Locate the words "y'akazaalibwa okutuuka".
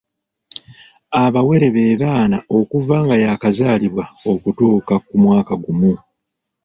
3.23-4.95